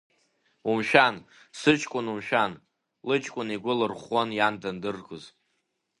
[0.69, 1.15] Умшәан,
[1.59, 2.51] сыҷкәын, умшәан,
[3.07, 5.23] лыҷкәын игәы лырӷәӷәон иан даныргоз.